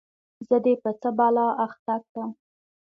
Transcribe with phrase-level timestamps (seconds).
[0.47, 2.29] زه دي په څه بلا اخته کړم؟